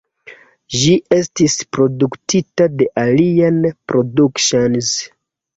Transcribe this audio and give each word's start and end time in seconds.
Ĝi 0.83 0.93
estis 1.17 1.57
produktita 1.77 2.67
de 2.79 2.87
Alien 3.05 3.61
Productions. 3.93 4.93